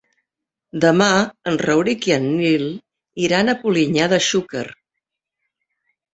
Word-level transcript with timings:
Demà 0.85 1.09
en 1.51 1.59
Rauric 1.63 2.07
i 2.13 2.13
en 2.15 2.25
Nil 2.39 2.65
iran 3.27 3.53
a 3.53 3.57
Polinyà 3.61 4.09
de 4.17 4.21
Xúquer. 4.31 4.67